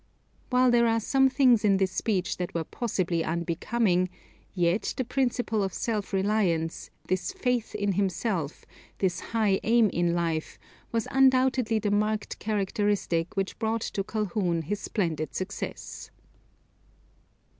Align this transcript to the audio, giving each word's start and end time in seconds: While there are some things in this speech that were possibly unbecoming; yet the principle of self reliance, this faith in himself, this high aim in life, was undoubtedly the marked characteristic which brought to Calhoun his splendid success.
While 0.49 0.71
there 0.71 0.87
are 0.87 0.99
some 0.99 1.29
things 1.29 1.63
in 1.63 1.77
this 1.77 1.91
speech 1.91 2.37
that 2.37 2.55
were 2.55 2.63
possibly 2.63 3.23
unbecoming; 3.23 4.09
yet 4.55 4.95
the 4.97 5.03
principle 5.03 5.61
of 5.61 5.75
self 5.75 6.11
reliance, 6.11 6.89
this 7.05 7.31
faith 7.31 7.75
in 7.75 7.91
himself, 7.91 8.65
this 8.97 9.19
high 9.19 9.59
aim 9.61 9.89
in 9.91 10.15
life, 10.15 10.57
was 10.91 11.07
undoubtedly 11.11 11.77
the 11.77 11.91
marked 11.91 12.39
characteristic 12.39 13.37
which 13.37 13.59
brought 13.59 13.81
to 13.81 14.03
Calhoun 14.03 14.63
his 14.63 14.79
splendid 14.79 15.35
success. 15.35 16.09